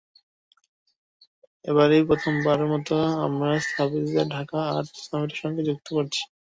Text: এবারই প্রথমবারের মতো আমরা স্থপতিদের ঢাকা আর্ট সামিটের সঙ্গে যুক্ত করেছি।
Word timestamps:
এবারই 1.65 2.07
প্রথমবারের 2.09 2.67
মতো 2.73 2.95
আমরা 3.25 3.51
স্থপতিদের 3.61 4.27
ঢাকা 4.35 4.59
আর্ট 4.69 4.93
সামিটের 5.01 5.39
সঙ্গে 5.43 5.61
যুক্ত 5.67 5.87
করেছি। 5.95 6.21